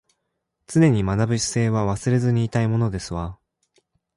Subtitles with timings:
[0.65, 3.37] 常に学ぶ姿勢は忘れずにいたいものですわ